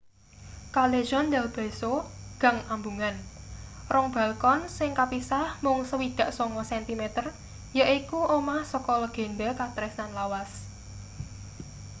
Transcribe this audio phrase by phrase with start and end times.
[0.75, 1.93] callejon del beso
[2.41, 3.15] gang ambungan.
[3.93, 7.25] rong balkon sing kapisah mung 69 sentimeter
[7.79, 10.51] yaiku omah saka legenda katresnan lawas